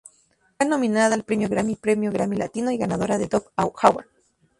[0.57, 4.07] Fue nominada al Premio Grammy y Premio Grammy Latino y ganadora de Dove Award.